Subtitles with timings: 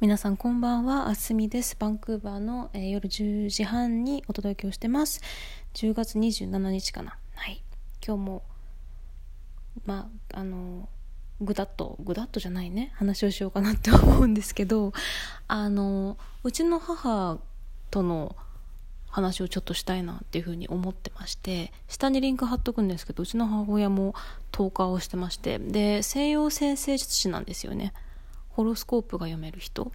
[0.00, 1.74] 皆さんこんばんは、あすみです。
[1.76, 5.20] バンクーバーの、えー、夜10時半にお届けをしてます。
[5.74, 7.18] 10月27日かな。
[7.34, 7.64] はい。
[8.06, 8.42] 今日も、
[9.86, 10.88] まあ、あの、
[11.40, 14.92] ぐだっと、ぐだっとじゃないね、話をしようかなって思うんですけど、
[15.48, 17.40] あの、うちの母
[17.90, 18.36] との
[19.08, 24.14] 話をちょっとしたいなっていうふうに思ってまして下にリンク貼っとくんですけどうちの母親も
[24.52, 27.94] 投下をしてましてで西洋先生術師なんですよね
[28.58, 29.92] ホロスコープが読める人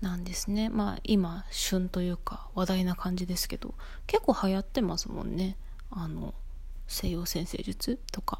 [0.00, 0.68] なんですね。
[0.68, 3.74] まあ今旬というか話題な感じですけど
[4.06, 5.56] 結構流行ってますもんね。
[5.90, 6.32] あの
[6.86, 8.38] 西洋先生術とか。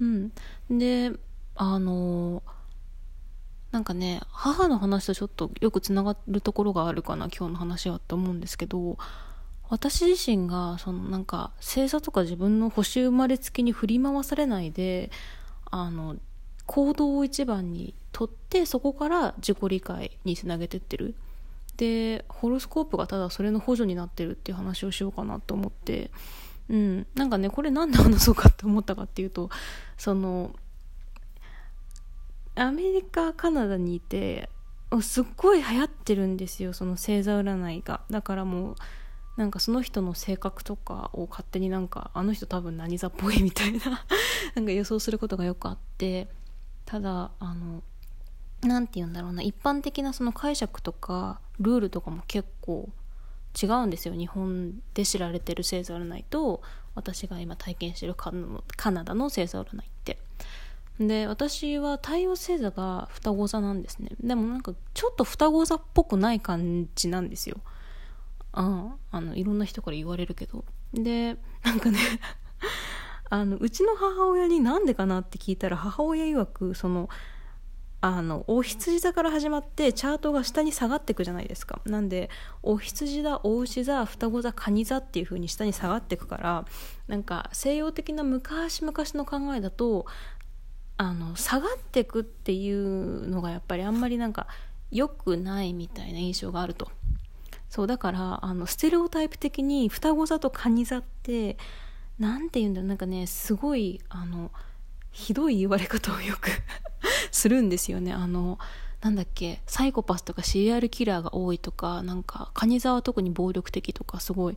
[0.00, 0.32] うん。
[0.70, 1.12] で
[1.54, 2.42] あの
[3.72, 8.96] なんかね母の話とちょっとよくつながるところがあるかな今日の話はと思うんですけど
[9.68, 15.10] 私自身がそのなんか星座とか自分の星生まれつきに振り回されないで
[15.70, 16.16] あの
[16.64, 21.14] 行動を一番にとってそこから自己理解につなげてってる。
[21.76, 26.10] でホロスコープがただそれの補助になってるっていう話をしようかなと思って。
[26.68, 27.06] うん。
[27.14, 29.50] なんかねこれ何で話そうかって思ったかっていうと
[29.96, 30.54] その
[32.54, 34.50] アメリカカナダにいて
[35.00, 38.02] すっごい流行ってるんですよその星座占いが。
[38.10, 38.76] だからもう
[39.38, 44.04] なんかその人の性格とかを勝手になんかあの人多分何座っぽいみたいな
[44.54, 46.28] なんか予想することがよくあって。
[46.84, 47.82] ただあの
[48.62, 52.88] 何て言うんだろうな一般的なその解釈とかルールとかも結構
[53.60, 54.14] 違うんですよ。
[54.14, 56.62] 日本で知られてる星座占いと
[56.94, 58.30] 私が今体験してるカ
[58.90, 60.18] ナダの星座占いって。
[60.98, 64.10] で私は太陽星座が双子座なんですね。
[64.20, 67.58] でもなんかちょっと双子座っぽくない感じなんですよ。
[68.52, 70.64] ああのいろんな人から言われるけど。
[70.94, 71.98] でなんかね
[73.30, 77.08] あのうちの母親になんでかなって聞いたら母親曰くその
[78.04, 81.80] あのお羊座から始まってチャートが下に下がっていくじゃないですか。
[81.86, 86.64] なんでお羊座お牛座双子座蟹座っていう風に下に下がっていくから
[87.06, 90.06] なんか西洋的な昔々の考えだと
[90.96, 94.48] あの下がっていくっていうのがやっぱりあんまりなんか
[94.90, 96.90] 良くないみたいな印象があると。
[97.70, 101.56] そうだからあのステレオタイプ的に双子座と蟹座って
[102.18, 102.88] 何て言うんだろう。
[102.88, 104.50] なんかねすごいあの
[105.12, 106.50] ひどい言われ方をよく
[107.30, 108.12] するんですよね。
[108.12, 108.58] あの
[109.00, 114.56] なんだっけサイコパスとかシリアルキラーが多いとかなんか蟹座は特に暴力的とかすごい。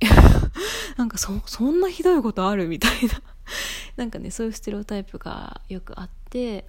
[0.96, 3.22] なんかそそんなひどいことあるみたいな。
[3.96, 6.66] なんかねそういうステレオタイプがよくあって。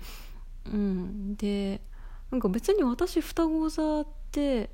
[0.65, 1.35] うん。
[1.35, 1.81] で
[2.31, 4.69] なんか別に私双子座って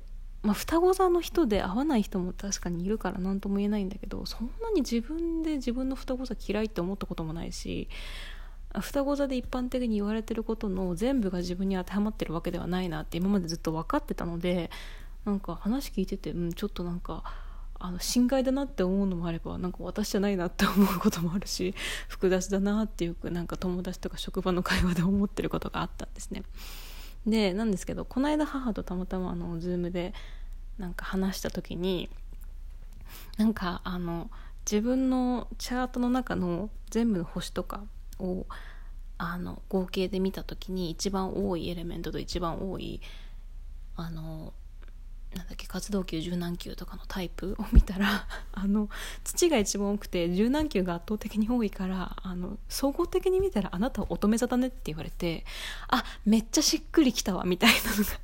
[0.46, 7.88] まあ、双子座の人で合わない人も確かにいるから何とも言えないんだけどそんなに自分で自分の双子座嫌いって思ったこともないし
[8.80, 14.70] 双子座で一般的に言われてることの全部が自分に当てはまってるわけではないなって今までずっと分かってたので
[15.24, 17.24] なんか話聞いてて、うん、ちょっとなんか
[17.78, 21.74] あの心外だなって思うのもあればなんか私じゃないなって思うこともあるし
[22.08, 26.44] 複雑だなっていうなんか友達とか職場の会話で思ってることがあったんですね。
[27.26, 30.14] でなんですけどこの間母とたまたまあの Zoom で
[30.78, 32.08] なんか話した時に
[33.36, 34.30] なんかあの
[34.70, 37.82] 自分のチャートの中の全部の星とか
[38.18, 38.46] を
[39.18, 43.00] あの合計で見た時に一番多いエレメントと一番多い
[43.96, 44.52] あの
[45.36, 48.88] なんだっけ活動球柔軟球とかのタイプを見たら あの
[49.24, 55.44] 土が一番多くて柔軟球が圧倒的に多いからあの総合的に見たらあなたは乙女座だねって言われて
[55.88, 58.20] あめっちゃしっくりきたわみたいなのが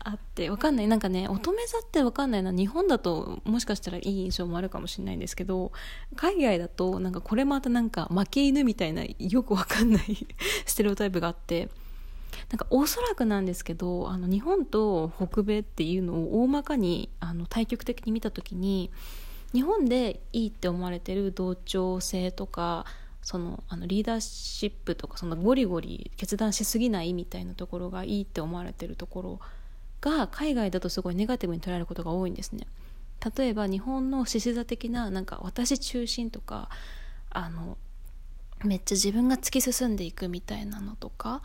[0.10, 0.88] あってわかんない。
[0.88, 2.50] なんかね乙女座ってわかんないな。
[2.52, 5.72] 日本だともしかしたらいい印象もあるかもしれないんですけど
[6.16, 10.26] 海外だとなんかこれまたなんか負け犬みたいなよくわかんない
[10.64, 11.68] ステレオタイプがあって
[12.50, 18.90] なんかおそらくなんですけどあの日本と北米っていうのを大まかにあの対極的に見た時に
[19.52, 22.84] 日本でいいって思われてる同調性とか
[23.22, 29.40] そのあのリーダーシップとかそのゴリゴリ決断しすぎないみたいなところがいいって思われてるところ
[30.00, 32.66] が海外だとすごいネガティブに捉えることが多いんですね。
[33.36, 36.70] 例えば日本の獅子座的ななんか私中心とか
[37.30, 37.76] あの
[38.64, 41.42] めっちゃ自分が突き進んでいくみたいなのとか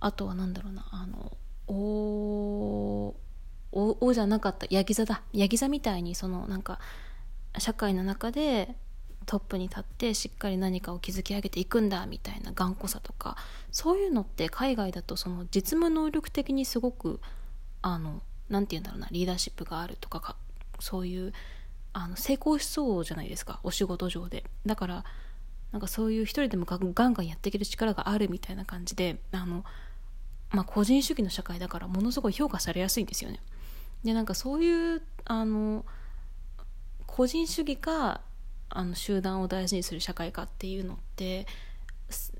[0.00, 1.36] あとは何だろうなあの
[1.66, 3.14] お
[3.72, 5.22] おおじゃなかったヤギ座だ。
[5.32, 6.78] ヤギ座みたいにそのなんか
[7.58, 8.74] 社会の中で
[9.26, 13.36] トップに立ってしっかり何かを築き上げていくんだみたいな頑固さとか
[13.70, 17.20] そういうのって海外だとその実務能力的にすごく
[17.82, 20.36] あの何て言うんだろうなリーダーシップがあるとかか
[20.80, 21.34] そういう
[21.92, 24.44] あの成功しそうじゃないですかお仕事上で。
[24.64, 25.04] だから
[25.72, 26.76] なんかそういう一人でもガ
[27.08, 29.64] ンガンやっていける力があるみたいな感じであの
[30.50, 33.40] まあ、個人主義の社会だからものすごい評価されやすいんですよね。
[34.04, 35.84] でなんかそういうあの
[37.06, 38.20] 個人主義か
[38.70, 41.46] あの集団を大事にする社会かっていうのって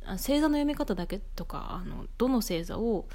[0.06, 3.08] 星座の読み方だけとかあのどの星座を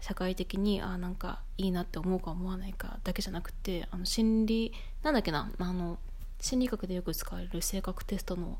[0.00, 4.72] 社会的にあなんかいいなって思うか思わないかだけじゃなくてあの心理
[5.02, 5.98] なんだっけなあの
[6.40, 8.58] 心理学でよく使われる性格テストの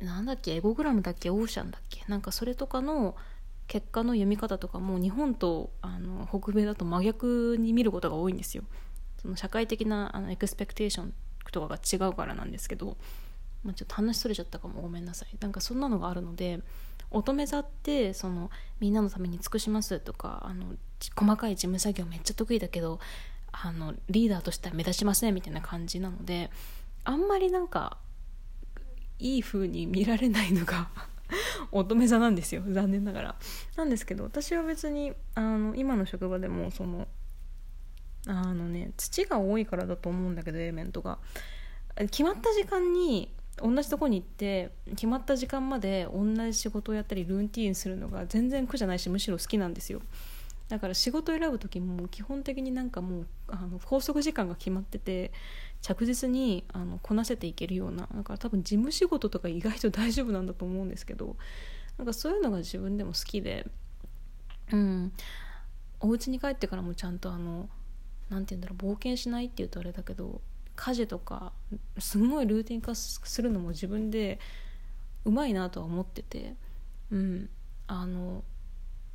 [0.00, 3.14] なんだっけエゴグラムだっけオーシャンだっけなんかそれとかの
[3.66, 8.64] 結果の読み方とかも日本とあの北米だと真逆に見ることが多いんですよ。
[9.20, 11.14] その社会的なあのエクスペクテーション
[11.50, 12.96] とかが違うからなんですけど、
[13.62, 16.60] まあ、ちょっと話それちゃったかもごめんなさいなんかそんなのがあるので
[17.10, 18.50] 乙女座ってその
[18.80, 20.74] みんなのために尽くしますとかあの
[21.16, 22.98] 細かい事務作業めっちゃ得意だけど
[23.52, 26.50] あのリーダーとしては目立ちませんみたいな感じなので
[27.04, 27.98] あんまりなんか
[29.18, 30.88] いい風に見られないのが
[31.72, 32.62] 乙女座なんですよ。
[32.66, 33.36] 残念ながら。
[33.76, 37.08] なんですけど私は別にあの今の職場でもその
[38.26, 41.18] あのね土が多いからだと思うんだけどエレメントが。
[41.96, 50.00] 決まった時間に同じとこに行って決まった時間まで同じ仕事をやったりルーティーンするのが全然苦じゃないしむしろ好きなんですよ。
[50.68, 55.32] だから仕事選ぶ時も基本的になんかもうあの拘束時間が決まってて
[55.82, 61.36] 着実にあのこなせていけるようなだから多分事務仕事とか意外と大丈夫なんだと思うんですけど
[61.98, 63.66] なんかそういうのが自分でも好きで
[64.72, 65.12] うん。
[66.00, 67.68] お家に帰ってからもちゃんとあの
[68.28, 70.42] 何て言うんだろう冒険しないっていうとあれだけど
[70.76, 71.52] 家事とか
[71.98, 74.38] すごいルーティン化するのも自分で
[75.24, 76.54] うまいなとは思ってて
[77.10, 77.48] うん。
[77.86, 78.42] あの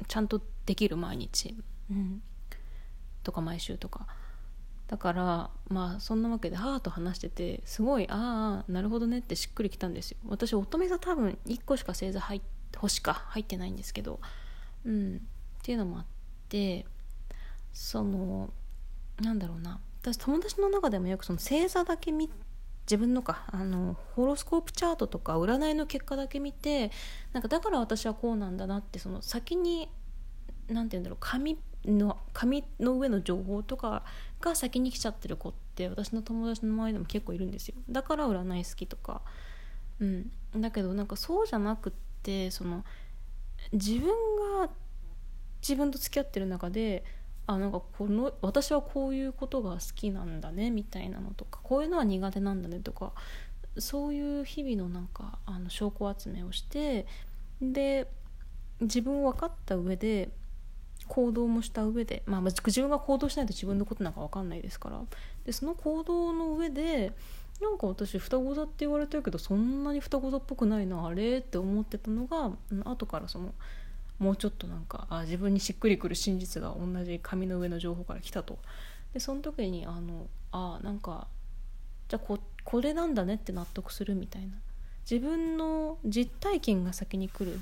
[0.08, 1.56] ちゃんとできる毎日、
[1.90, 2.22] うん、
[3.24, 4.06] とか毎週とか。
[4.88, 10.18] だからまあそんなわけで母と話しててすごいああなるほどねってしっくりきたんですよ。
[10.28, 12.40] 私乙女座多分1個しか星座入
[12.78, 14.20] 星か入ってないんですけど。
[14.86, 15.16] うん。
[15.18, 15.20] っ
[15.64, 16.06] ていうのもあっ
[16.50, 16.86] て
[17.74, 18.54] その
[19.20, 19.80] なんだろうな。
[20.04, 22.30] 私友達の中でもよくその星座だけ見
[22.84, 26.92] 自分のかあのホロスコープチャートとか占いの結果だけ見て
[27.34, 29.90] なんかだから私はこうなんだなってその先に
[30.70, 34.04] 何て言うんだろう紙の紙の上の情報とか
[34.42, 37.76] が先に来ちゃってる子って私の友達の周りでも結構いるんですよ。
[37.90, 39.22] だから占い好きとか。
[40.00, 40.32] うん。
[40.56, 41.94] だけどなんかそうじゃなくっ
[42.24, 42.84] てその
[43.72, 44.08] 自分
[44.60, 44.70] が
[45.62, 47.04] 自分と付き合ってる中で
[47.48, 53.14] あなんかこの私はこういうことが好きなんだねみたいなのとかこういうのは苦手なんだねとか
[53.78, 57.06] そういう日々のなんかあの証拠集めをして
[57.62, 58.08] で
[58.82, 60.30] 自分を分かった上で
[61.08, 65.02] 行動もした上で、まあ、自分が行動しないと自分のことなんか分かんないですから。
[65.46, 67.14] でその行動の上で
[67.62, 72.52] なんか私双子座って言われてるけどそんなに双子座っぽくないなあれって思ってたのが
[72.86, 73.54] 後からその
[74.18, 78.60] もうちょっとなんかあ自分にしっくりくる真実が同じ紙の上の情報から来たと。
[79.14, 81.28] でその時にあのあなんか
[82.08, 84.54] じゃあここれなんだねって納得するみたいな。
[85.10, 87.60] 自分の実体験が先に来る。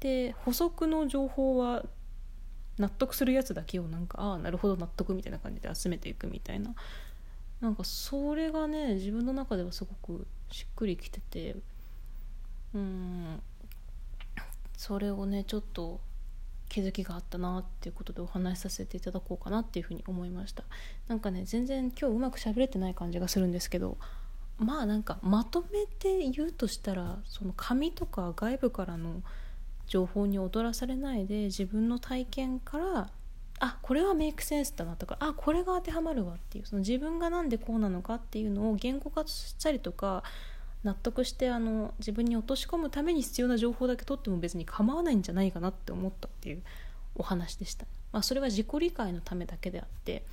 [0.00, 1.84] で補足の情報は
[2.78, 6.74] 納得するやつだけをなんかああなるほど納得みたいな感じで集めていくみたいな。
[7.60, 11.56] なんかそれがね自分の中ではすごくしっくりきてて
[12.74, 13.40] うん
[14.76, 16.00] それをねちょっと
[16.68, 20.64] 気づきがあったなっていうことでお話しさせていただこうかなっていうふうに思いました。
[21.08, 23.96] なんかね全然今日うまくしゃべれてない感じがするんですけど
[24.58, 29.22] まあなんかまとめて言うとしたらその紙とか外部からの
[29.86, 33.10] 情報に踊らされないで自分の体験から
[33.60, 40.22] あこれはメイクセンスだなとかあこれが当てはまるわっていうその自分が何でこうなのかっていうのを言語化したりとか
[40.82, 46.62] 納得してあの自分に落とし込むために必要な情報だけ取っても別に構わないんじゃないかなって思ったっていう
[47.14, 50.24] お話でした、まあ、それは自己理解のためだけであって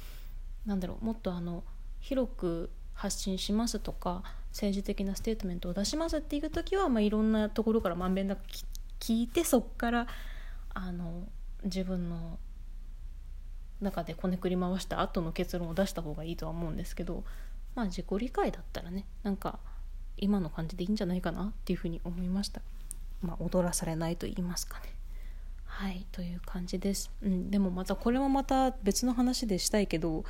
[0.65, 1.63] なんだろうもっとあの
[1.99, 8.41] 広く発信しますとか政治的なステートメントを出しますっていう時は、まあ、いろんなところからまんべんなく
[9.01, 10.07] 聞いてそこから
[10.73, 11.27] あの
[11.65, 12.39] 自分の
[13.81, 17.25] 中でこねくり回した後の結論を出した方がいいとは思うんですけど
[17.75, 19.59] まあ自己理解だったらねなんか
[20.17, 22.61] 今の感じでいいんじゃないかなっていうふうに思いました。
[23.21, 24.85] まあ、踊らされないと言いますかね。
[25.65, 30.25] はいという感じです、うん、でもまたこれもまた別の話でしたいけど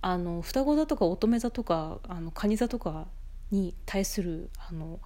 [0.00, 3.08] あの双子座とか乙女座とかあの蟹座とか
[3.50, 5.00] に対するあの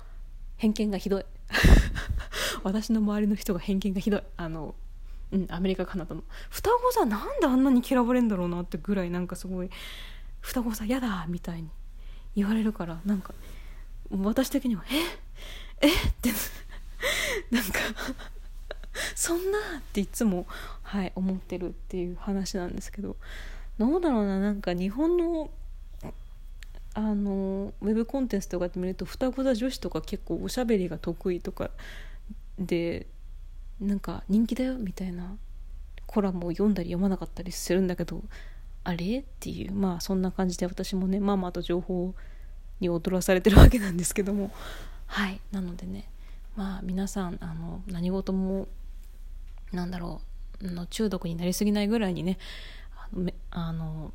[0.59, 1.25] 偏見がひどい
[2.63, 4.23] 私の周りの人が偏見がひどい。
[4.37, 4.75] あの、
[5.33, 9.71] うん、アメリカカナダの双子座なんであんなに嫌われんだろうなってぐらいなんかすごい
[10.41, 11.71] 双子座嫌だみたいに
[12.37, 13.35] 言われるからなんか
[14.11, 14.85] 私的には
[15.81, 15.89] 「え？
[15.89, 15.93] え？
[15.93, 16.13] っ?
[16.21, 16.31] 」て
[17.51, 17.81] なんか
[19.15, 20.47] そんなっていつも、
[20.83, 23.17] はい、思ってるっていう話なんですけど
[23.79, 24.39] どうだろうな。
[24.39, 25.51] なんか日本の
[26.95, 31.71] あのウェブコンテンツとかって見ると双子座女子とか結構おしゃべりが得意とか
[32.59, 33.07] で
[33.81, 35.37] なんか人気だよみたいな
[36.07, 38.23] コラムを読んだり読まなかったりするんだけど
[38.85, 39.19] あれ？
[39.19, 42.15] っていうまあそんな感じで私もねまあまあと情報
[42.81, 44.53] に踊らされてるわけなんですけども。
[45.07, 46.09] はいなのでね
[46.57, 48.69] まあ皆さんあの何事も
[49.73, 50.21] なんだろ
[50.61, 52.39] うの中毒になりすぎないぐらいにね
[53.03, 54.13] あのあの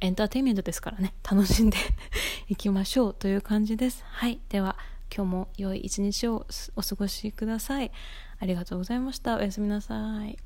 [0.00, 1.14] エンターテインメントですからね。
[1.28, 1.76] 楽しんで
[2.48, 4.04] いきましょうという感じです。
[4.06, 4.40] はい。
[4.48, 4.76] では
[5.14, 7.90] 今日も良い一日をお過ごしください。
[8.38, 9.36] ありがとうございました。
[9.36, 10.38] おやすみなさい。